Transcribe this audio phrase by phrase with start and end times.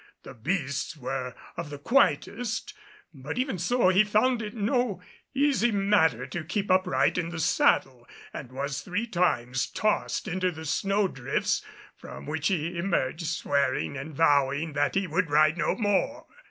[0.23, 2.73] The beasts were of the quietest,
[3.13, 4.99] but even so he found it no
[5.35, 10.65] easy matter to keep upright in the saddle, and was three times tossed into the
[10.65, 11.63] snow drifts,
[11.95, 16.25] from which he emerged swearing and vowing that he would ride no more.